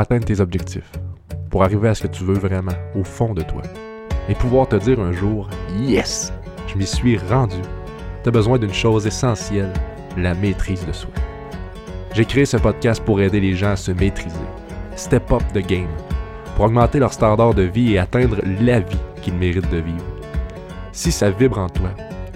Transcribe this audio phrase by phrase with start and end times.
[0.00, 0.90] atteindre tes objectifs,
[1.50, 3.62] pour arriver à ce que tu veux vraiment, au fond de toi,
[4.28, 6.32] et pouvoir te dire un jour, yes,
[6.66, 7.56] je m'y suis rendu.
[8.22, 9.72] Tu as besoin d'une chose essentielle,
[10.16, 11.10] la maîtrise de soi.
[12.14, 14.36] J'ai créé ce podcast pour aider les gens à se maîtriser,
[14.96, 15.88] step up the game,
[16.56, 20.04] pour augmenter leur standard de vie et atteindre la vie qu'ils méritent de vivre.
[20.92, 21.90] Si ça vibre en toi,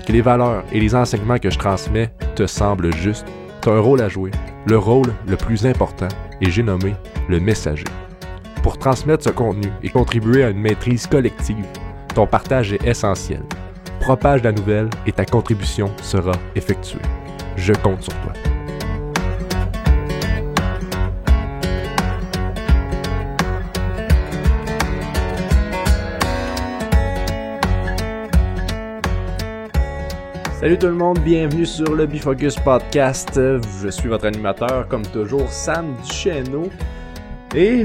[0.07, 3.27] que les valeurs et les enseignements que je transmets te semblent justes,
[3.61, 4.31] tu as un rôle à jouer,
[4.67, 6.09] le rôle le plus important,
[6.41, 6.95] et j'ai nommé
[7.29, 7.85] le messager.
[8.63, 11.67] Pour transmettre ce contenu et contribuer à une maîtrise collective,
[12.15, 13.43] ton partage est essentiel.
[14.01, 17.01] Propage la nouvelle et ta contribution sera effectuée.
[17.57, 18.33] Je compte sur toi.
[30.63, 33.35] Salut tout le monde, bienvenue sur le Bifocus Podcast.
[33.35, 36.71] Je suis votre animateur, comme toujours, Sam Duchesneau.
[37.55, 37.85] Et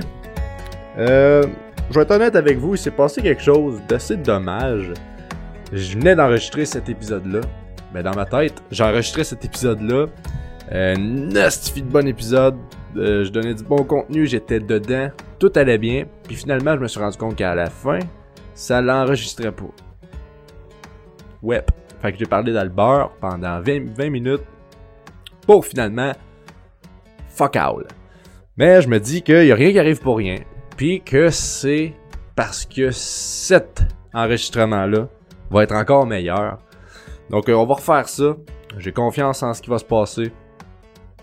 [0.97, 1.43] euh,
[1.89, 4.93] je vais être honnête avec vous, il s'est passé quelque chose d'assez dommage.
[5.71, 7.41] Je venais d'enregistrer cet épisode-là.
[7.93, 10.07] Mais dans ma tête, j'enregistrais cet épisode-là.
[10.71, 12.55] Euh, de bon épisode.
[12.95, 15.09] Euh, je donnais du bon contenu, j'étais dedans.
[15.39, 16.05] Tout allait bien.
[16.23, 17.99] Puis finalement, je me suis rendu compte qu'à la fin,
[18.53, 19.71] ça l'enregistrait pas.
[21.41, 21.63] Ouais.
[22.01, 24.43] Fait que j'ai parlé d'Albert pendant 20, minutes
[25.45, 26.11] pour finalement
[27.29, 27.87] fuck out.
[28.57, 30.39] Mais je me dis qu'il n'y a rien qui arrive pour rien.
[30.75, 31.93] Puis que c'est
[32.35, 35.09] parce que cet enregistrement-là
[35.51, 36.57] va être encore meilleur.
[37.29, 38.35] Donc euh, on va refaire ça.
[38.79, 40.31] J'ai confiance en ce qui va se passer.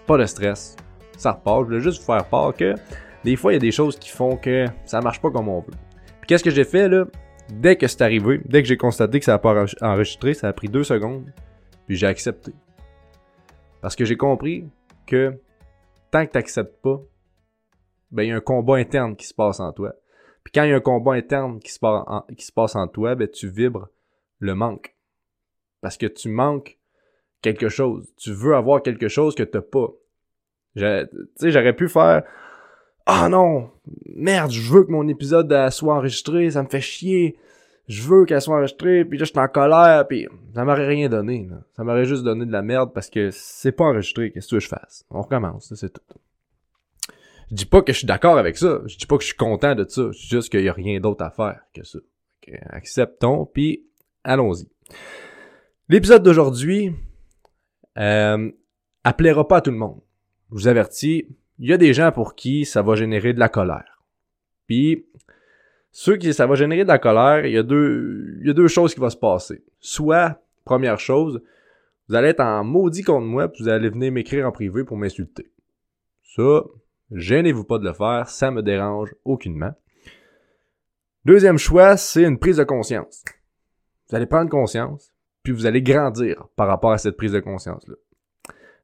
[0.07, 0.77] Pas de stress.
[1.17, 1.63] Ça repart.
[1.63, 2.75] Je voulais juste vous faire part que
[3.25, 5.61] des fois il y a des choses qui font que ça marche pas comme on
[5.61, 5.75] veut.
[6.21, 7.05] Puis qu'est-ce que j'ai fait là?
[7.53, 10.53] Dès que c'est arrivé, dès que j'ai constaté que ça n'a pas enregistré, ça a
[10.53, 11.27] pris deux secondes,
[11.87, 12.53] puis j'ai accepté.
[13.83, 14.67] Parce que j'ai compris
[15.07, 15.35] que
[16.11, 17.03] tant que tu n'acceptes pas,
[18.15, 19.95] ben il y a un combat interne qui se passe en toi.
[20.43, 22.77] Puis quand il y a un combat interne qui se passe en, qui se passe
[22.77, 23.89] en toi, ben tu vibres
[24.39, 24.95] le manque.
[25.81, 26.79] Parce que tu manques
[27.43, 28.07] quelque chose.
[28.17, 29.89] Tu veux avoir quelque chose que tu n'as pas.
[30.77, 30.83] Tu
[31.37, 32.25] sais, j'aurais pu faire
[33.07, 33.71] ah non,
[34.07, 37.37] merde, je veux que mon épisode euh, soit enregistré, ça me fait chier.
[37.87, 41.11] Je veux qu'elle soit enregistrée, puis là, je suis en colère, puis ça m'aurait rien
[41.11, 41.47] donné.
[41.77, 44.31] Ça m'aurait juste donné de la merde parce que c'est pas enregistré.
[44.31, 45.05] Qu'est-ce que je fasse?
[45.11, 46.01] On recommence, c'est tout.
[47.51, 48.81] Je dis pas que je suis d'accord avec ça.
[48.87, 50.03] Je dis pas que je suis content de ça.
[50.13, 51.99] Je dis juste qu'il y a rien d'autre à faire que ça.
[52.71, 53.87] acceptons, puis
[54.23, 54.69] allons-y.
[55.89, 56.93] L'épisode d'aujourd'hui
[57.99, 58.51] euh,
[59.03, 60.01] pas à tout le monde.
[60.51, 61.27] Je vous avertis,
[61.59, 64.03] il y a des gens pour qui ça va générer de la colère.
[64.67, 65.07] Puis,
[65.93, 68.55] ceux qui ça va générer de la colère, il y a deux, il y a
[68.55, 69.63] deux choses qui vont se passer.
[69.81, 71.43] Soit, première chose,
[72.09, 74.97] vous allez être en maudit contre moi, puis vous allez venir m'écrire en privé pour
[74.97, 75.51] m'insulter.
[76.23, 76.63] Ça,
[77.11, 79.75] gênez-vous pas de le faire, ça me dérange aucunement.
[81.25, 83.25] Deuxième choix, c'est une prise de conscience.
[84.09, 87.95] Vous allez prendre conscience, puis vous allez grandir par rapport à cette prise de conscience-là.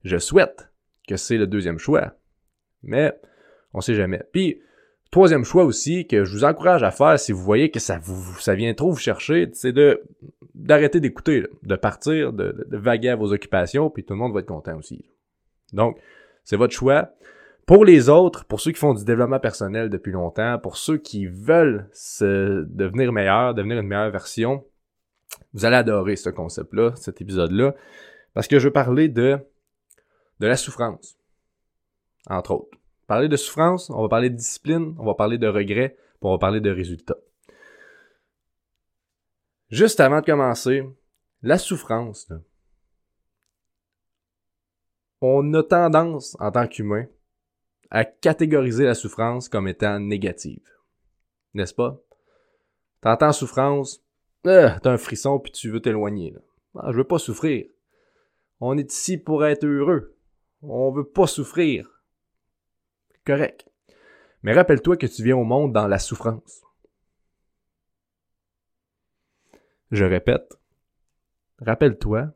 [0.04, 0.70] Je souhaite
[1.06, 2.14] que c'est le deuxième choix,
[2.82, 3.12] mais
[3.75, 4.22] on sait jamais.
[4.32, 4.62] Puis,
[5.10, 8.38] troisième choix aussi que je vous encourage à faire si vous voyez que ça vous
[8.41, 9.75] ça vient trop vous chercher, c'est
[10.54, 14.41] d'arrêter d'écouter, de partir, de, de, vaguer à vos occupations, puis tout le monde va
[14.41, 15.04] être content aussi.
[15.72, 15.98] Donc,
[16.44, 17.10] c'est votre choix.
[17.70, 21.26] Pour les autres, pour ceux qui font du développement personnel depuis longtemps, pour ceux qui
[21.28, 24.66] veulent se devenir meilleurs, devenir une meilleure version,
[25.53, 27.76] vous allez adorer ce concept-là, cet épisode-là,
[28.34, 29.38] parce que je veux parler de,
[30.41, 31.16] de la souffrance
[32.28, 32.76] entre autres.
[33.06, 36.32] Parler de souffrance, on va parler de discipline, on va parler de regret, puis on
[36.32, 37.19] va parler de résultats.
[39.69, 40.82] Juste avant de commencer,
[41.42, 42.32] la souffrance,
[45.20, 47.06] on a tendance, en tant qu'humain,
[47.91, 50.62] à catégoriser la souffrance comme étant négative.
[51.55, 52.01] N'est-ce pas?
[53.01, 54.05] T'entends souffrance,
[54.47, 56.34] euh, t'as un frisson puis tu veux t'éloigner.
[56.77, 57.67] Ah, je veux pas souffrir.
[58.61, 60.17] On est ici pour être heureux.
[60.62, 62.03] On veut pas souffrir.
[63.26, 63.67] Correct.
[64.43, 66.62] Mais rappelle-toi que tu viens au monde dans la souffrance.
[69.91, 70.56] Je répète,
[71.59, 72.32] rappelle-toi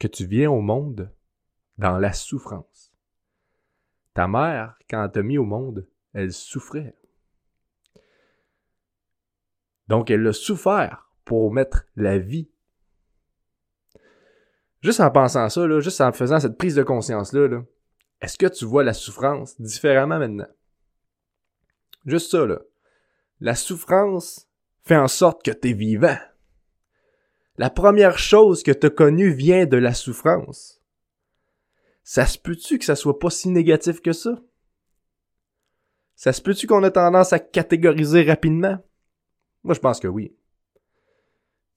[0.00, 1.12] que tu viens au monde
[1.76, 2.69] dans la souffrance.
[4.14, 6.96] Ta mère, quand elle t'a mis au monde, elle souffrait.
[9.88, 12.48] Donc elle a souffert pour mettre la vie.
[14.82, 17.62] Juste en pensant ça, là, juste en faisant cette prise de conscience-là, là,
[18.20, 20.48] est-ce que tu vois la souffrance différemment maintenant?
[22.06, 22.46] Juste ça.
[23.40, 24.48] La souffrance
[24.82, 26.18] fait en sorte que tu es vivant.
[27.56, 30.79] La première chose que tu as connue vient de la souffrance.
[32.02, 34.40] Ça se peut-tu que ça soit pas si négatif que ça?
[36.14, 38.78] Ça se peut-tu qu'on a tendance à catégoriser rapidement?
[39.62, 40.36] Moi, je pense que oui.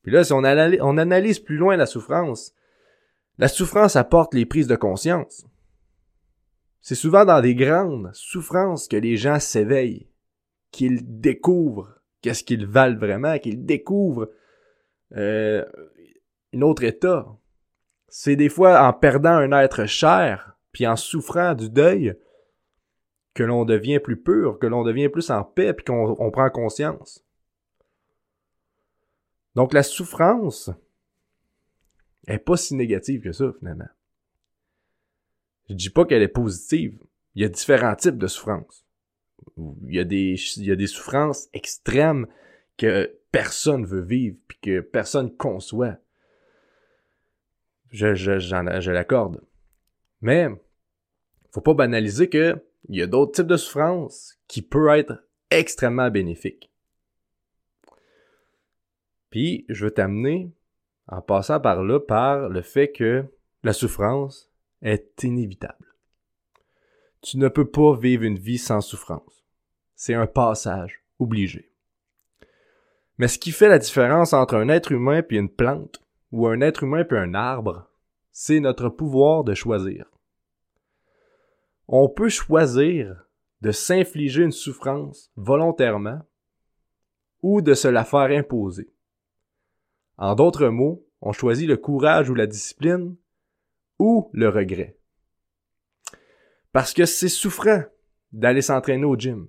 [0.02, 2.54] Puis là, si on, analyse plus loin la souffrance,
[3.38, 5.46] la souffrance apporte les prises de conscience.
[6.82, 10.10] C'est souvent dans des grandes souffrances que les gens s'éveillent,
[10.72, 14.30] qu'ils découvrent qu'est-ce qu'ils valent vraiment, qu'ils découvrent
[15.16, 15.64] euh,
[16.54, 17.26] un autre état.
[18.16, 22.16] C'est des fois en perdant un être cher, puis en souffrant du deuil,
[23.34, 27.26] que l'on devient plus pur, que l'on devient plus en paix, puis qu'on prend conscience.
[29.56, 30.70] Donc la souffrance
[32.28, 33.90] est pas si négative que ça, finalement.
[35.68, 37.00] Je dis pas qu'elle est positive.
[37.34, 38.86] Il y a différents types de souffrances.
[39.58, 40.38] Il y a des,
[40.86, 42.28] souffrances extrêmes
[42.78, 45.98] que personne veut vivre, puis que personne conçoit.
[47.94, 49.42] Je, je, je l'accorde.
[50.22, 50.50] Mais,
[51.52, 56.10] faut pas banaliser que il y a d'autres types de souffrances qui peuvent être extrêmement
[56.10, 56.72] bénéfiques.
[59.30, 60.52] Puis, je veux t'amener,
[61.08, 63.26] en passant par là, par le fait que
[63.64, 64.52] la souffrance
[64.82, 65.96] est inévitable.
[67.22, 69.46] Tu ne peux pas vivre une vie sans souffrance.
[69.96, 71.72] C'est un passage obligé.
[73.18, 76.03] Mais ce qui fait la différence entre un être humain et une plante,
[76.34, 77.88] ou un être humain et un arbre,
[78.32, 80.10] c'est notre pouvoir de choisir.
[81.88, 83.28] On peut choisir
[83.62, 86.22] de s'infliger une souffrance volontairement
[87.44, 88.92] ou de se la faire imposer.
[90.18, 93.16] En d'autres mots, on choisit le courage ou la discipline
[94.00, 94.98] ou le regret.
[96.72, 97.84] Parce que c'est souffrant
[98.32, 99.48] d'aller s'entraîner au gym.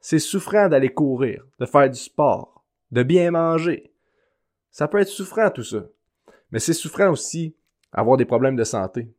[0.00, 3.87] C'est souffrant d'aller courir, de faire du sport, de bien manger.
[4.78, 5.88] Ça peut être souffrant tout ça.
[6.52, 7.56] Mais c'est souffrant aussi
[7.90, 9.12] avoir des problèmes de santé,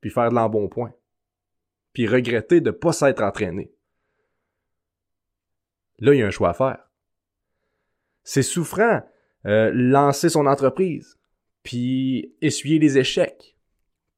[0.00, 0.92] puis faire de l'embonpoint,
[1.92, 3.72] puis regretter de ne pas s'être entraîné.
[6.00, 6.90] Là, il y a un choix à faire.
[8.24, 9.08] C'est souffrant
[9.46, 11.20] euh, lancer son entreprise,
[11.62, 13.56] puis essuyer les échecs,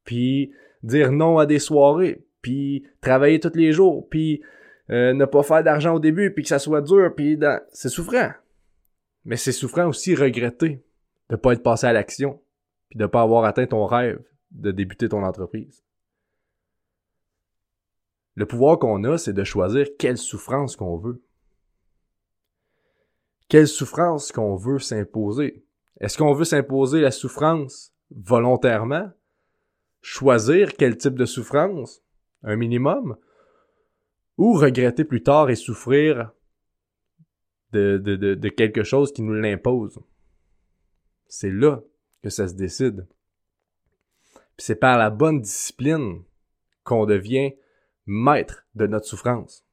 [0.04, 4.40] puis dire non à des soirées, puis travailler tous les jours, puis
[4.88, 7.38] euh, ne pas faire d'argent au début, puis que ça soit dur, puis
[7.74, 8.32] c'est souffrant.
[9.26, 10.82] Mais c'est souffrant aussi regretter
[11.28, 12.40] de pas être passé à l'action,
[12.88, 15.84] puis de pas avoir atteint ton rêve de débuter ton entreprise.
[18.36, 21.22] Le pouvoir qu'on a, c'est de choisir quelle souffrance qu'on veut
[23.48, 25.64] quelle souffrance qu'on veut s'imposer.
[26.00, 29.10] Est-ce qu'on veut s'imposer la souffrance volontairement?
[30.00, 32.02] Choisir quel type de souffrance?
[32.42, 33.16] Un minimum?
[34.36, 36.32] Ou regretter plus tard et souffrir
[37.72, 39.98] de, quelque chose qui nous l'impose?
[41.28, 41.82] C'est là
[42.22, 43.06] que ça se décide.
[44.58, 46.22] c'est par la bonne discipline
[46.82, 47.52] qu'on devient
[48.06, 49.64] maître de notre souffrance.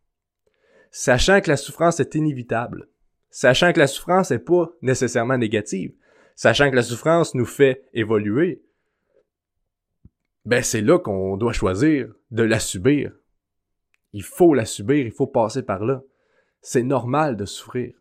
[0.92, 2.90] Sachant que la souffrance est inévitable,
[3.30, 5.94] sachant que la souffrance n'est pas nécessairement négative,
[6.36, 8.62] sachant que la souffrance nous fait évoluer,
[10.46, 13.13] ben c'est là qu'on doit choisir de la subir.
[14.12, 16.04] Il faut la subir, il faut passer par là.
[16.63, 17.94] C'est normal de souffrir.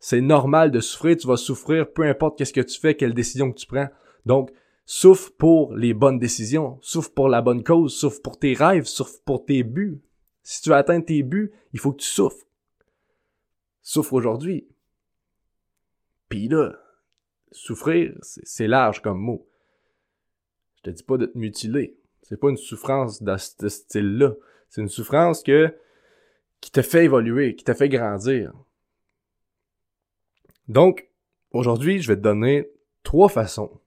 [0.00, 3.52] C'est normal de souffrir, tu vas souffrir peu importe qu'est-ce que tu fais, quelle décision
[3.52, 3.88] que tu prends.
[4.26, 4.50] Donc,
[4.84, 9.20] souffre pour les bonnes décisions, souffre pour la bonne cause, souffre pour tes rêves, souffre
[9.24, 10.02] pour tes buts.
[10.42, 12.44] Si tu veux atteindre tes buts, il faut que tu souffres
[13.82, 14.66] souffre aujourd'hui.
[16.28, 16.78] Puis là,
[17.50, 19.46] souffrir, c'est large comme mot.
[20.76, 21.96] Je te dis pas de te mutiler.
[22.22, 24.34] C'est pas une souffrance de ce style-là.
[24.70, 25.76] C'est une souffrance que,
[26.62, 28.54] qui te fait évoluer, qui te fait grandir.
[30.68, 31.10] Donc,
[31.50, 32.70] aujourd'hui, je vais te donner
[33.02, 33.80] trois façons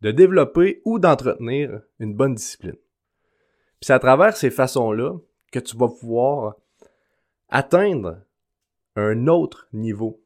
[0.00, 2.72] de développer ou d'entretenir une bonne discipline.
[2.72, 5.18] Puis c'est à travers ces façons-là
[5.52, 6.56] que tu vas pouvoir
[7.48, 8.22] atteindre
[8.96, 10.20] un autre niveau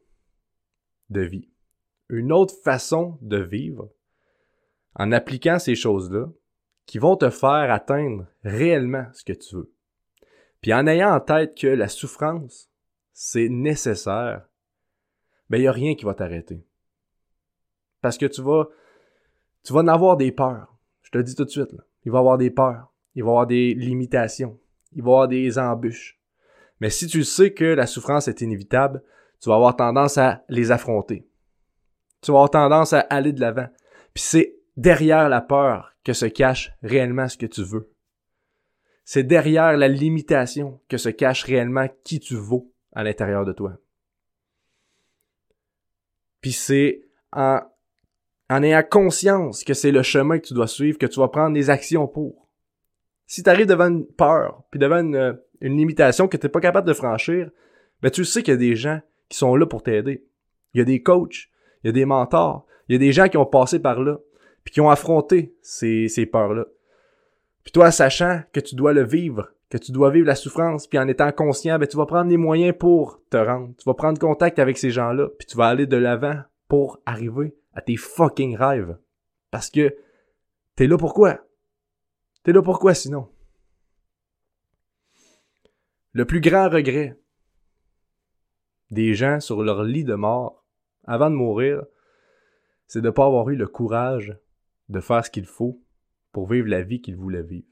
[1.09, 1.49] de vie,
[2.09, 3.91] une autre façon de vivre
[4.95, 6.29] en appliquant ces choses-là
[6.85, 9.73] qui vont te faire atteindre réellement ce que tu veux.
[10.63, 12.69] Puis en ayant en tête que la souffrance,
[13.11, 14.47] c'est nécessaire,
[15.49, 16.65] ben il n'y a rien qui va t'arrêter.
[18.01, 18.69] Parce que tu vas,
[19.63, 20.73] tu vas en avoir des peurs.
[21.01, 21.75] Je te le dis tout de suite.
[22.05, 22.93] Il va y avoir des peurs.
[23.13, 24.57] Il va y avoir des limitations.
[24.93, 26.17] Il va y avoir des embûches.
[26.79, 29.03] Mais si tu sais que la souffrance est inévitable,
[29.41, 31.27] tu vas avoir tendance à les affronter.
[32.21, 33.67] Tu vas avoir tendance à aller de l'avant.
[34.13, 37.92] Puis c'est derrière la peur que se cache réellement ce que tu veux.
[39.05, 43.77] C'est derrière la limitation que se cache réellement qui tu vaux à l'intérieur de toi.
[46.41, 47.59] Puis c'est en,
[48.49, 51.53] en ayant conscience que c'est le chemin que tu dois suivre que tu vas prendre
[51.53, 52.47] des actions pour.
[53.25, 56.93] Si t'arrives devant une peur, puis devant une, une limitation que t'es pas capable de
[56.93, 57.49] franchir,
[58.01, 60.25] ben tu sais qu'il y a des gens qui sont là pour t'aider.
[60.73, 61.49] Il y a des coachs,
[61.83, 64.19] il y a des mentors, il y a des gens qui ont passé par là,
[64.63, 66.65] puis qui ont affronté ces, ces peurs-là.
[67.63, 70.99] Puis toi, sachant que tu dois le vivre, que tu dois vivre la souffrance, puis
[70.99, 73.73] en étant conscient, ben tu vas prendre les moyens pour te rendre.
[73.77, 77.55] Tu vas prendre contact avec ces gens-là, puis tu vas aller de l'avant pour arriver
[77.73, 78.97] à tes fucking rêves.
[79.51, 79.95] Parce que
[80.75, 81.39] t'es là pourquoi?
[82.43, 83.29] T'es là pourquoi sinon?
[86.11, 87.17] Le plus grand regret
[88.91, 90.63] des gens sur leur lit de mort,
[91.05, 91.83] avant de mourir,
[92.87, 94.37] c'est de ne pas avoir eu le courage
[94.89, 95.82] de faire ce qu'il faut
[96.33, 97.67] pour vivre la vie qu'ils voulaient vivre.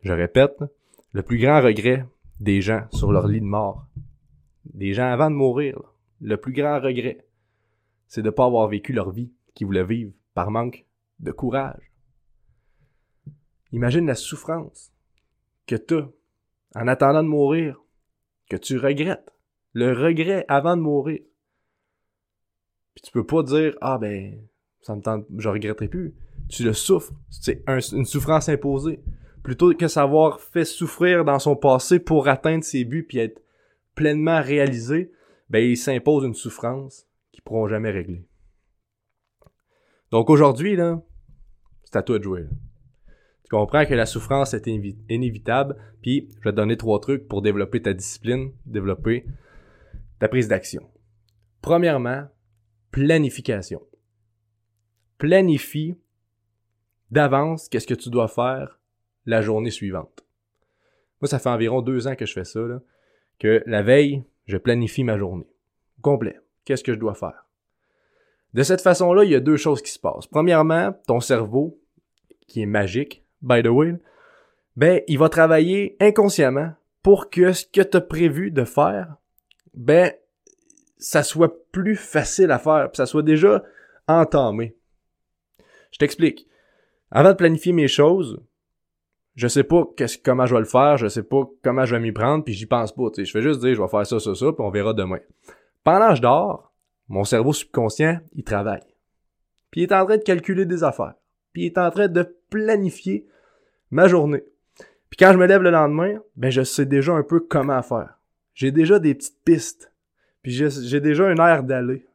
[0.00, 0.64] Je répète,
[1.12, 2.04] le plus grand regret
[2.40, 3.86] des gens sur leur lit de mort,
[4.64, 5.80] des gens avant de mourir,
[6.20, 7.24] le plus grand regret,
[8.08, 10.86] c'est de ne pas avoir vécu leur vie qu'ils voulaient vivre par manque
[11.20, 11.92] de courage.
[13.72, 14.92] Imagine la souffrance
[15.66, 15.96] que tu
[16.74, 17.80] en attendant de mourir,
[18.48, 19.34] que tu regrettes.
[19.72, 21.20] Le regret avant de mourir.
[22.94, 24.46] Puis tu peux pas dire Ah ben,
[24.86, 26.14] ça me tente, je regretterai plus.
[26.48, 27.12] Tu le souffres.
[27.28, 29.00] C'est une souffrance imposée.
[29.42, 33.42] Plutôt que savoir fait souffrir dans son passé pour atteindre ses buts puis être
[33.96, 35.10] pleinement réalisé,
[35.50, 38.24] ben il s'impose une souffrance qu'ils pourront jamais régler.
[40.12, 41.02] Donc aujourd'hui, là,
[41.82, 42.44] c'est à toi de jouer.
[43.42, 44.68] Tu comprends que la souffrance est
[45.08, 49.26] inévitable, puis je vais te donner trois trucs pour développer ta discipline, développer
[50.20, 50.88] ta prise d'action.
[51.60, 52.28] Premièrement,
[52.92, 53.82] planification.
[55.18, 55.96] Planifie
[57.10, 58.78] d'avance qu'est-ce que tu dois faire
[59.24, 60.24] la journée suivante.
[61.20, 62.60] Moi, ça fait environ deux ans que je fais ça,
[63.38, 65.48] que la veille, je planifie ma journée.
[66.02, 66.38] Complet.
[66.64, 67.46] Qu'est-ce que je dois faire?
[68.54, 70.26] De cette façon-là, il y a deux choses qui se passent.
[70.26, 71.78] Premièrement, ton cerveau,
[72.46, 73.94] qui est magique, by the way,
[74.76, 79.16] ben, il va travailler inconsciemment pour que ce que tu as prévu de faire,
[79.74, 80.12] ben,
[80.98, 83.62] ça soit plus facile à faire, ça soit déjà
[84.08, 84.76] entamé.
[85.90, 86.46] Je t'explique.
[87.10, 88.40] Avant de planifier mes choses,
[89.36, 89.84] je sais pas
[90.24, 92.66] comment je vais le faire, je sais pas comment je vais m'y prendre, puis j'y
[92.66, 93.04] pense pas.
[93.16, 95.20] Je fais juste dire je vais faire ça, ça, ça, puis on verra demain.
[95.84, 96.72] Pendant que je dors,
[97.08, 98.82] mon cerveau subconscient, il travaille.
[99.70, 101.14] Puis il est en train de calculer des affaires.
[101.52, 103.26] Puis il est en train de planifier
[103.90, 104.42] ma journée.
[105.10, 108.18] Puis quand je me lève le lendemain, ben je sais déjà un peu comment faire.
[108.54, 109.92] J'ai déjà des petites pistes.
[110.42, 112.06] Puis j'ai déjà un air d'aller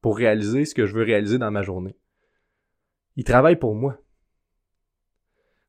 [0.00, 1.96] pour réaliser ce que je veux réaliser dans ma journée.
[3.16, 3.98] Il travaille pour moi.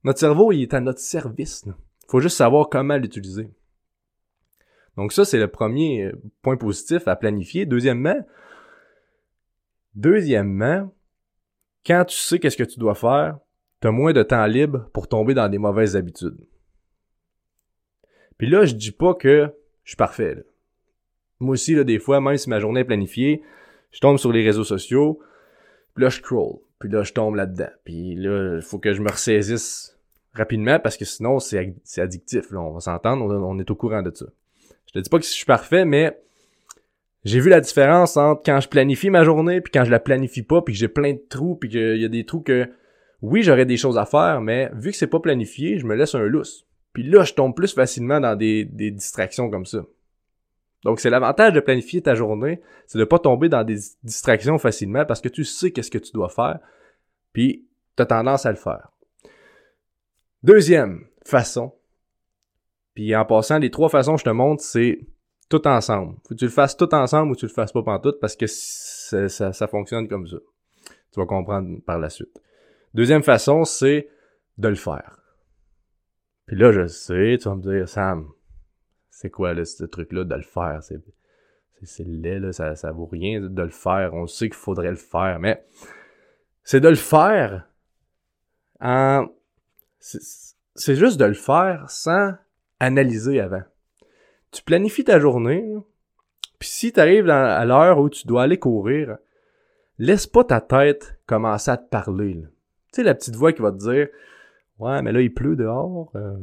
[0.04, 1.63] Notre cerveau, il est à notre service.
[1.66, 1.74] Il
[2.10, 3.50] faut juste savoir comment l'utiliser.
[4.96, 7.66] Donc ça, c'est le premier euh, point positif à planifier.
[7.66, 8.20] Deuxièmement,
[9.96, 10.94] deuxièmement,
[11.86, 13.38] quand tu sais qu'est-ce que tu dois faire,
[13.82, 16.38] tu as moins de temps libre pour tomber dans des mauvaises habitudes.
[18.38, 20.44] Puis là, je dis pas que je suis parfait.
[21.39, 23.44] Moi aussi, là, des fois, même si ma journée est planifiée,
[23.92, 25.20] je tombe sur les réseaux sociaux,
[25.94, 27.69] puis là, je scroll, puis là, je tombe là-dedans.
[27.84, 29.98] Puis là, il faut que je me ressaisisse
[30.34, 32.51] rapidement parce que sinon, c'est addictif.
[32.51, 34.25] Là, on va s'entendre, on, est au courant de ça.
[34.86, 36.19] Je te dis pas que je suis parfait, mais
[37.25, 40.43] j'ai vu la différence entre quand je planifie ma journée puis quand je la planifie
[40.43, 42.69] pas puis que j'ai plein de trous puis qu'il y a des trous que
[43.24, 46.13] oui, j'aurais des choses à faire, mais vu que c'est pas planifié, je me laisse
[46.13, 46.67] un lousse.
[46.93, 49.84] Puis là, je tombe plus facilement dans des, des distractions comme ça.
[50.84, 55.05] Donc, c'est l'avantage de planifier ta journée, c'est de pas tomber dans des distractions facilement
[55.05, 56.60] parce que tu sais qu'est-ce que tu dois faire,
[57.34, 58.91] puis tu as tendance à le faire.
[60.43, 61.74] Deuxième façon,
[62.93, 65.00] puis en passant, les trois façons que je te montre, c'est
[65.50, 66.15] tout ensemble.
[66.24, 68.48] Faut que tu le fasses tout ensemble ou tu le fasses pas pantoute parce que
[68.48, 70.38] ça fonctionne comme ça.
[71.12, 72.41] Tu vas comprendre par la suite.
[72.93, 74.10] Deuxième façon, c'est
[74.57, 75.19] de le faire.
[76.46, 78.29] Puis là, je sais, tu vas me dire, Sam,
[79.18, 80.84] c'est quoi là, ce truc-là de le faire?
[80.84, 81.02] C'est,
[81.82, 84.14] c'est, laid, ça, ça vaut rien de le faire.
[84.14, 85.66] On sait qu'il faudrait le faire, mais
[86.64, 87.68] c'est de le faire.
[90.00, 92.34] C'est, juste de le faire sans
[92.80, 93.64] analyser avant.
[94.52, 95.68] Tu planifies ta journée,
[96.60, 99.18] puis si tu arrives à l'heure où tu dois aller courir,
[99.98, 102.36] laisse pas ta tête commencer à te parler.
[102.94, 104.10] Tu sais, la petite voix qui va te dire
[104.78, 106.12] Ouais, mais là, il pleut dehors.
[106.14, 106.38] Euh,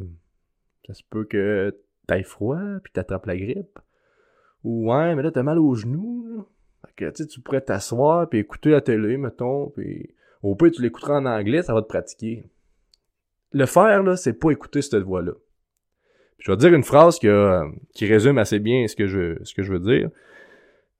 [0.88, 1.73] ça se peut que
[2.06, 3.78] t'ailles froid, puis t'attrapes la grippe.
[4.62, 6.46] Ou ouais, mais là, t'as mal aux genoux.
[6.87, 11.18] Fait que, tu pourrais t'asseoir, puis écouter la télé, mettons, puis au pire, tu l'écouteras
[11.18, 12.44] en anglais, ça va te pratiquer.
[13.52, 15.32] Le faire, là, c'est pas écouter cette voix-là.
[16.38, 17.28] Je vais te dire une phrase qui,
[17.94, 20.11] qui résume assez bien ce que, je, ce que je veux dire.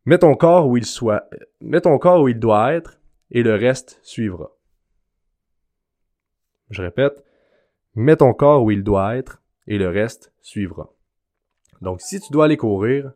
[0.07, 1.29] Mets ton corps où il soit.
[1.61, 2.99] Mets ton corps où il doit être,
[3.31, 4.53] et le reste suivra.
[6.71, 7.25] Je répète,
[7.95, 10.94] mets ton corps où il doit être et le reste suivra.
[11.85, 13.13] Donc si tu dois aller courir,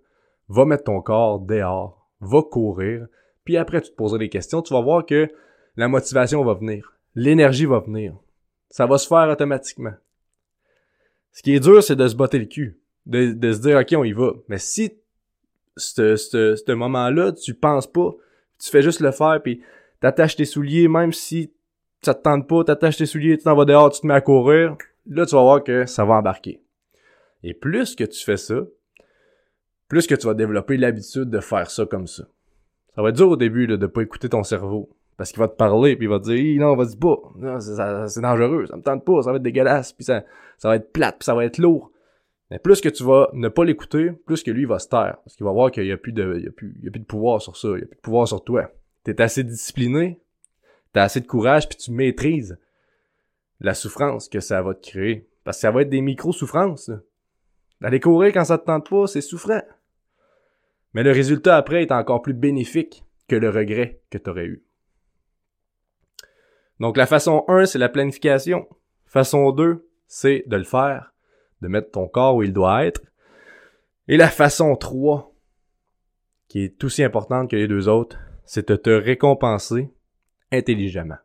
[0.48, 3.06] va mettre ton corps dehors, va courir,
[3.44, 5.28] puis après tu te poseras des questions, tu vas voir que
[5.76, 8.14] la motivation va venir, l'énergie va venir.
[8.70, 9.94] Ça va se faire automatiquement.
[11.32, 14.04] Ce qui est dur, c'est de se botter le cul, de, se dire OK, on
[14.04, 14.32] y va.
[14.48, 14.92] Mais si
[15.76, 18.10] ce, ce, moment-là, tu penses pas,
[18.58, 19.62] tu fais juste le faire, puis
[20.00, 21.52] t'attaches tes souliers, même si
[22.02, 24.20] ça te tente pas, t'attaches tes souliers, tu t'en vas dehors, tu te mets à
[24.20, 26.60] courir, là tu vas voir que ça va embarquer.
[27.42, 28.62] Et plus que tu fais ça,
[29.88, 32.24] plus que tu vas développer l'habitude de faire ça comme ça.
[32.94, 34.90] Ça va être dur au début de pas écouter ton cerveau.
[35.16, 37.16] Parce qu'il va te parler, puis il va te dire non, vas-y pas,
[37.58, 40.24] c'est dangereux, ça me tente pas, ça va être dégueulasse, puis ça,
[40.58, 41.90] ça va être plate, puis ça va être lourd.
[42.50, 45.18] Mais plus que tu vas ne pas l'écouter, plus que lui va se taire.
[45.24, 47.56] Parce qu'il va voir qu'il n'y a, plus de, il y a, de pouvoir sur
[47.56, 48.70] ça, il n'y a plus de pouvoir sur toi.
[49.02, 50.20] T'es assez discipliné,
[50.92, 52.58] t'as assez de courage, puis tu maîtrises
[53.60, 55.28] la souffrance que ça va te créer.
[55.44, 56.90] Parce que ça va être des micro-souffrances.
[57.80, 59.62] D'aller courir quand ça te tente pas, c'est souffrant.
[60.94, 64.64] Mais le résultat après est encore plus bénéfique que le regret que tu aurais eu.
[66.80, 68.68] Donc la façon 1, c'est la planification.
[69.06, 71.12] Façon 2, c'est de le faire
[71.60, 73.02] de mettre ton corps où il doit être.
[74.06, 75.34] Et la façon 3,
[76.48, 79.90] qui est aussi importante que les deux autres, c'est de te récompenser
[80.50, 81.18] intelligemment.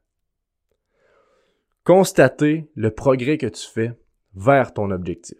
[1.83, 3.93] Constater le progrès que tu fais
[4.35, 5.37] vers ton objectif.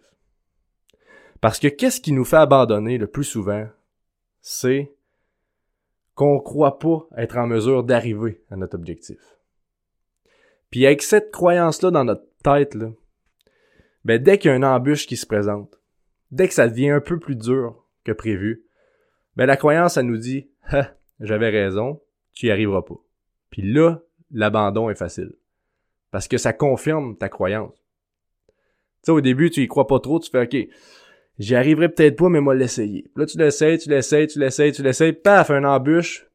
[1.44, 3.68] Parce que qu'est-ce qui nous fait abandonner le plus souvent,
[4.40, 4.90] c'est
[6.14, 9.18] qu'on croit pas être en mesure d'arriver à notre objectif.
[10.70, 12.92] Puis avec cette croyance-là dans notre tête, là,
[14.06, 15.78] ben dès qu'il y a une embûche qui se présente,
[16.30, 18.64] dès que ça devient un peu plus dur que prévu,
[19.36, 20.48] ben la croyance, ça nous dit
[21.20, 22.00] j'avais raison,
[22.32, 22.96] tu y arriveras pas.
[23.50, 25.34] Puis là, l'abandon est facile.
[26.10, 27.76] Parce que ça confirme ta croyance.
[28.46, 28.54] Tu
[29.02, 30.70] sais, au début, tu y crois pas trop, tu fais OK,
[31.38, 33.10] j'y arriverai peut-être pas, mais moi l'essayer.
[33.16, 36.26] Là, tu l'essayes, tu l'essayes, tu l'essayes, tu l'essayes, paf, un embûche,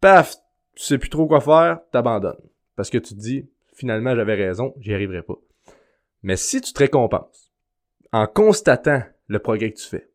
[0.00, 0.36] paf,
[0.74, 2.40] tu sais plus trop quoi faire, t'abandonnes.
[2.76, 5.38] Parce que tu te dis, finalement, j'avais raison, j'y arriverai pas.
[6.22, 7.52] Mais si tu te récompenses
[8.12, 10.08] en constatant le progrès que tu fais,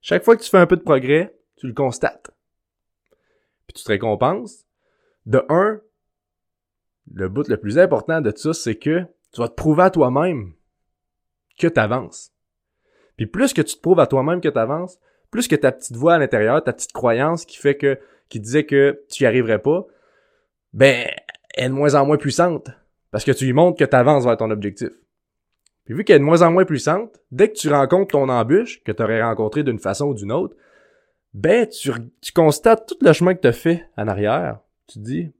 [0.00, 2.30] chaque fois que tu fais un peu de progrès, tu le constates.
[3.66, 4.66] Puis tu te récompenses.
[5.26, 5.80] De un,
[7.12, 9.90] le but le plus important de tout ça, c'est que tu vas te prouver à
[9.90, 10.54] toi-même
[11.58, 12.32] que tu avances.
[13.20, 14.98] Puis plus que tu te prouves à toi-même que tu avances,
[15.30, 17.98] plus que ta petite voix à l'intérieur, ta petite croyance qui fait que,
[18.30, 19.84] qui disait que tu y arriverais pas,
[20.72, 21.06] ben,
[21.52, 22.70] elle est de moins en moins puissante.
[23.10, 24.88] Parce que tu lui montres que tu avances vers ton objectif.
[25.84, 28.82] Puis vu qu'elle est de moins en moins puissante, dès que tu rencontres ton embûche,
[28.84, 30.56] que tu aurais rencontré d'une façon ou d'une autre,
[31.34, 31.90] ben tu,
[32.22, 34.60] tu constates tout le chemin que tu as fait en arrière.
[34.86, 35.30] Tu te dis,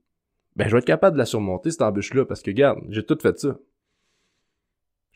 [0.55, 3.17] ben je vais être capable de la surmonter, cette embûche-là, parce que regarde, j'ai tout
[3.19, 3.57] fait ça.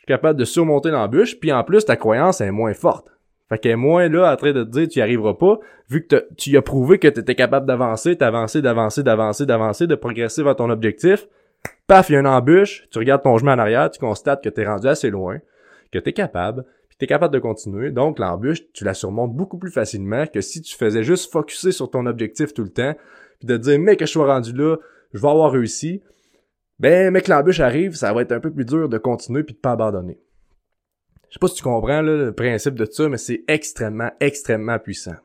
[0.08, 3.10] Capable de surmonter l'embûche, puis en plus, ta croyance est moins forte.
[3.50, 6.08] Fait qu'elle est moins là en train de te dire tu y arriveras pas, vu
[6.08, 10.44] que tu as prouvé que tu étais capable d'avancer, d'avancer, d'avancer, d'avancer, d'avancer, de progresser
[10.44, 11.28] vers ton objectif.
[11.88, 14.50] Paf, il y a une embûche, tu regardes ton chemin en arrière, tu constates que
[14.50, 15.40] tu es rendu assez loin,
[15.92, 17.92] que tu es capable, puis tu es capable de continuer.
[17.92, 21.92] Donc l'embûche, tu la surmontes beaucoup plus facilement que si tu faisais juste focuser sur
[21.92, 22.96] ton objectif tout le temps,
[23.40, 24.78] puis de te dire mais que je sois rendu là,
[25.14, 26.02] je vais avoir réussi.
[26.80, 29.56] Ben, mais que l'embûche arrive, ça va être un peu plus dur de continuer puis
[29.56, 30.20] de pas abandonner.
[31.30, 35.16] Je sais pas si tu comprends le principe de ça, mais c'est extrêmement, extrêmement puissant.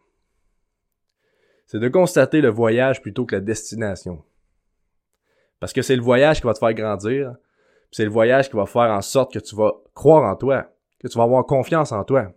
[1.66, 4.24] C'est de constater le voyage plutôt que la destination.
[5.60, 7.36] Parce que c'est le voyage qui va te faire grandir.
[7.92, 10.66] C'est le voyage qui va faire en sorte que tu vas croire en toi,
[10.98, 12.32] que tu vas avoir confiance en toi.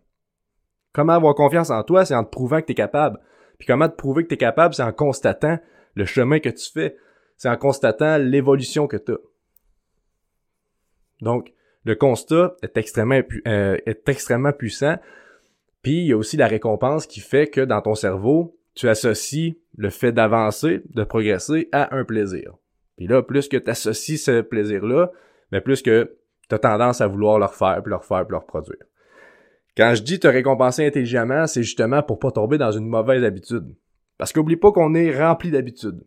[0.91, 3.19] Comment avoir confiance en toi, c'est en te prouvant que tu es capable.
[3.58, 5.58] Puis comment te prouver que tu es capable, c'est en constatant
[5.95, 6.97] le chemin que tu fais.
[7.38, 9.17] C'est en constatant l'évolution que tu as.
[11.22, 11.54] Donc,
[11.86, 14.98] le constat est extrêmement, euh, est extrêmement puissant.
[15.82, 19.60] Puis, il y a aussi la récompense qui fait que dans ton cerveau, tu associes
[19.78, 22.54] le fait d'avancer, de progresser à un plaisir.
[22.98, 25.12] Puis là, plus que tu associes ce plaisir-là,
[25.52, 26.15] mais plus que
[26.50, 28.84] tu as tendance à vouloir le refaire, puis le refaire, puis le reproduire.
[29.76, 33.76] Quand je dis te récompenser intelligemment, c'est justement pour pas tomber dans une mauvaise habitude.
[34.17, 36.04] Parce qu'oublie pas qu'on est rempli d'habitudes.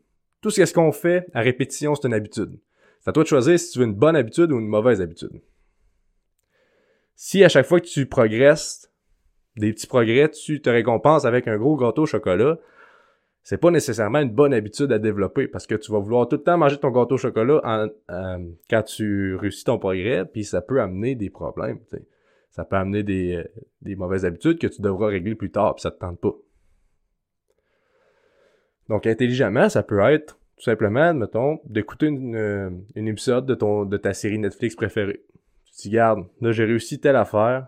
[0.46, 2.56] Tout ce qu'on fait à répétition, c'est une habitude.
[3.00, 5.42] C'est à toi de choisir si tu veux une bonne habitude ou une mauvaise habitude.
[7.16, 8.88] Si à chaque fois que tu progresses,
[9.56, 12.60] des petits progrès, tu te récompenses avec un gros gâteau au chocolat,
[13.42, 16.44] c'est pas nécessairement une bonne habitude à développer parce que tu vas vouloir tout le
[16.44, 18.38] temps manger ton gâteau au chocolat euh,
[18.70, 21.80] quand tu réussis ton progrès, puis ça peut amener des problèmes.
[22.52, 23.44] Ça peut amener des, euh,
[23.82, 26.36] des, mauvaises habitudes que tu devras régler plus tard, puis ça te tente pas.
[28.88, 33.84] Donc intelligemment, ça peut être tout simplement, mettons, d'écouter une, euh, une épisode de, ton,
[33.84, 35.22] de ta série Netflix préférée.
[35.64, 37.66] Tu te dis, garde, là, j'ai réussi telle affaire.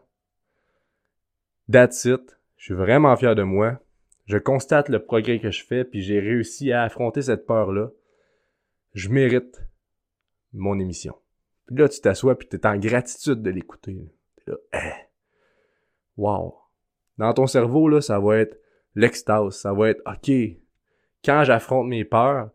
[1.70, 2.38] That's it.
[2.56, 3.78] Je suis vraiment fier de moi.
[4.24, 7.90] Je constate le progrès que je fais, puis j'ai réussi à affronter cette peur-là.
[8.94, 9.62] Je mérite
[10.54, 11.14] mon émission.
[11.66, 13.98] Puis là, tu t'assois, puis t'es en gratitude de l'écouter.
[14.36, 15.08] T'es là, eh.
[16.16, 16.56] Wow.
[17.18, 18.58] Dans ton cerveau, là, ça va être
[18.94, 19.56] l'extase.
[19.56, 20.30] Ça va être, OK,
[21.24, 22.50] quand j'affronte mes peurs,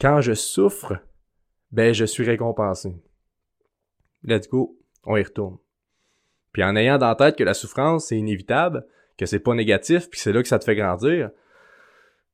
[0.00, 0.94] quand je souffre,
[1.70, 2.94] ben, je suis récompensé.
[4.24, 4.78] Let's go.
[5.04, 5.58] On y retourne.
[6.52, 10.20] Puis en ayant dans tête que la souffrance, c'est inévitable, que c'est pas négatif, puis
[10.20, 11.30] c'est là que ça te fait grandir,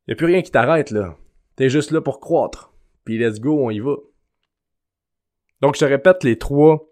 [0.09, 1.17] y a plus rien qui t'arrête, là.
[1.57, 2.73] T'es juste là pour croître.
[3.05, 3.97] Puis let's go, on y va.
[5.61, 6.89] Donc, je te répète les trois,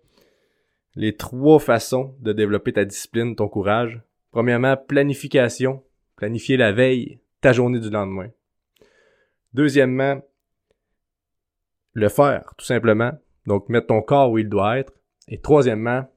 [0.94, 4.00] les trois façons de développer ta discipline, ton courage.
[4.32, 5.82] Premièrement, planification.
[6.16, 8.28] Planifier la veille, ta journée du lendemain.
[9.56, 10.20] Deuxièmement,
[11.94, 13.12] le faire, tout simplement.
[13.46, 14.92] Donc, mettre ton corps où il doit être.
[15.28, 16.12] Et troisièmement,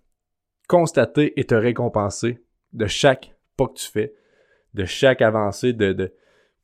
[0.68, 4.14] constater et te récompenser de chaque pas que tu fais,
[4.74, 6.14] de chaque avancée, de,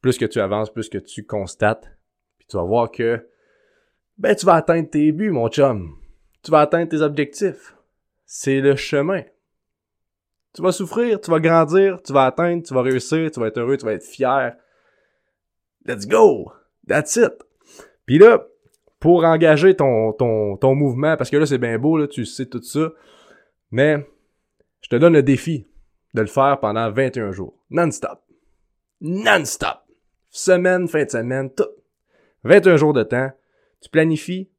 [0.01, 1.89] plus que tu avances, plus que tu constates.
[2.39, 3.25] Puis tu vas voir que
[4.17, 5.95] ben tu vas atteindre tes buts, mon chum.
[6.43, 7.73] Tu vas atteindre tes objectifs.
[8.25, 9.23] C'est le chemin.
[10.53, 13.59] Tu vas souffrir, tu vas grandir, tu vas atteindre, tu vas réussir, tu vas être
[13.59, 14.57] heureux, tu vas être fier.
[15.85, 16.51] Let's go!
[16.87, 17.33] That's it!
[18.05, 18.45] Puis là,
[18.99, 22.45] pour engager ton, ton, ton mouvement, parce que là, c'est bien beau, là, tu sais
[22.45, 22.91] tout ça,
[23.71, 24.05] mais
[24.81, 25.67] je te donne le défi
[26.13, 27.57] de le faire pendant 21 jours.
[27.69, 28.21] Non-stop.
[29.01, 29.79] Non-stop.
[30.29, 31.69] Semaine, fin de semaine, tout.
[32.43, 33.31] 21 jours de temps
[33.85, 34.49] tu planifies,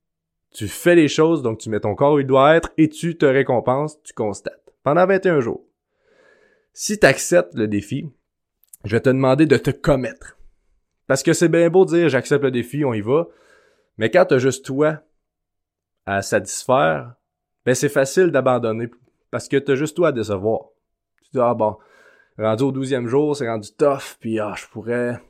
[0.52, 3.18] tu fais les choses, donc tu mets ton corps où il doit être et tu
[3.18, 4.72] te récompenses, tu constates.
[4.84, 5.64] Pendant 21 jours.
[6.72, 8.08] Si tu acceptes le défi,
[8.84, 10.38] je vais te demander de te commettre.
[11.06, 13.28] Parce que c'est bien beau de dire j'accepte le défi, on y va.
[13.98, 15.02] Mais quand t'as juste toi
[16.04, 17.14] à satisfaire,
[17.64, 18.88] ben c'est facile d'abandonner
[19.30, 20.68] parce que t'as juste toi à décevoir.
[21.22, 21.76] Tu dis, ah bon,
[22.38, 25.20] rendu au douzième jour, c'est rendu tough, puis ah, je pourrais,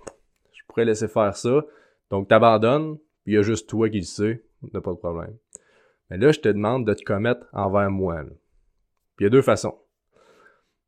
[0.52, 1.64] je pourrais laisser faire ça.
[2.10, 5.36] Donc t'abandonnes, puis il y a juste toi qui le sais, n'a pas de problème.
[6.10, 8.22] Mais là, je te demande de te commettre envers moi.
[9.16, 9.76] Puis il y a deux façons.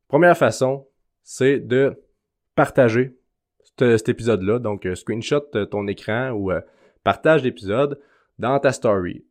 [0.07, 0.87] Première façon,
[1.23, 2.03] c'est de
[2.55, 3.18] partager
[3.79, 4.59] cet épisode-là.
[4.59, 6.61] Donc, euh, screenshot ton écran ou euh,
[7.05, 7.99] partage l'épisode
[8.39, 9.25] dans ta story,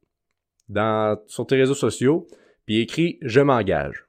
[0.70, 2.28] dans, sur tes réseaux sociaux,
[2.66, 4.06] puis écris «Je m'engage».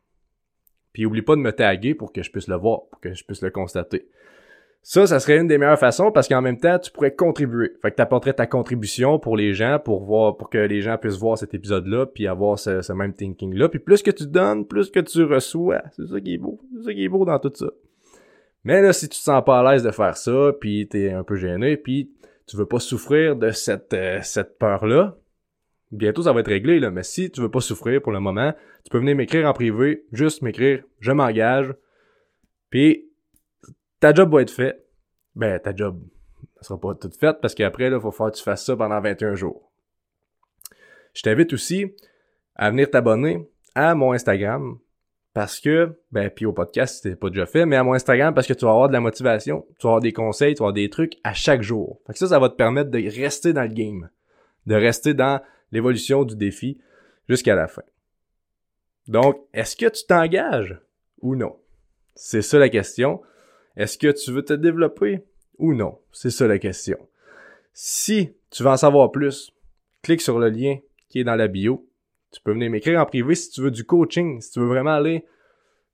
[0.92, 3.24] Puis oublie pas de me taguer pour que je puisse le voir, pour que je
[3.24, 4.08] puisse le constater.
[4.82, 7.72] Ça, ça serait une des meilleures façons parce qu'en même temps, tu pourrais contribuer.
[7.82, 10.96] Fait que tu apporterais ta contribution pour les gens, pour voir, pour que les gens
[10.96, 13.68] puissent voir cet épisode-là, puis avoir ce, même thinking-là.
[13.68, 15.82] Puis plus que tu donnes, plus que tu reçois.
[15.92, 16.60] C'est ça qui est beau.
[16.74, 17.66] C'est ça qui est beau dans tout ça.
[18.68, 21.24] Mais là, si tu te sens pas à l'aise de faire ça, puis t'es un
[21.24, 22.12] peu gêné, puis
[22.46, 25.16] tu veux pas souffrir de cette, euh, cette peur-là,
[25.90, 26.90] bientôt ça va être réglé, là.
[26.90, 28.52] Mais si tu veux pas souffrir pour le moment,
[28.84, 31.72] tu peux venir m'écrire en privé, juste m'écrire, je m'engage,
[32.68, 33.10] puis
[34.00, 34.84] ta job va être faite.
[35.34, 36.02] Ben, ta job,
[36.60, 39.00] ne sera pas toute faite parce qu'après, il va falloir que tu fasses ça pendant
[39.00, 39.72] 21 jours.
[41.14, 41.86] Je t'invite aussi
[42.54, 44.78] à venir t'abonner à mon Instagram
[45.38, 48.48] parce que, ben, puis au podcast, si pas déjà fait, mais à mon Instagram parce
[48.48, 50.72] que tu vas avoir de la motivation, tu vas avoir des conseils, tu vas avoir
[50.72, 52.00] des trucs à chaque jour.
[52.08, 54.10] Fait que ça, ça va te permettre de rester dans le game,
[54.66, 56.80] de rester dans l'évolution du défi
[57.28, 57.84] jusqu'à la fin.
[59.06, 60.76] Donc, est-ce que tu t'engages
[61.20, 61.54] ou non?
[62.16, 63.22] C'est ça la question.
[63.76, 65.22] Est-ce que tu veux te développer
[65.56, 66.00] ou non?
[66.10, 66.98] C'est ça la question.
[67.74, 69.52] Si tu veux en savoir plus,
[70.02, 71.87] clique sur le lien qui est dans la bio.
[72.32, 74.94] Tu peux venir m'écrire en privé si tu veux du coaching, si tu veux vraiment
[74.94, 75.24] aller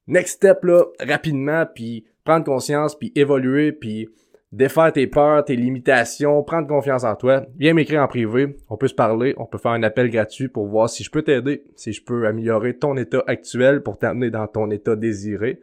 [0.07, 4.09] next step là rapidement puis prendre conscience puis évoluer puis
[4.53, 8.87] défaire tes peurs, tes limitations, prendre confiance en toi, viens m'écrire en privé, on peut
[8.87, 11.93] se parler, on peut faire un appel gratuit pour voir si je peux t'aider, si
[11.93, 15.61] je peux améliorer ton état actuel pour t'amener dans ton état désiré.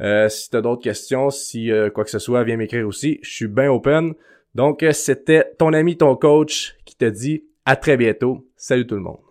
[0.00, 3.18] Euh, si tu as d'autres questions, si euh, quoi que ce soit, viens m'écrire aussi.
[3.22, 4.12] Je suis bien open.
[4.54, 8.46] Donc, c'était ton ami, ton coach qui te dit à très bientôt.
[8.56, 9.25] Salut tout le monde.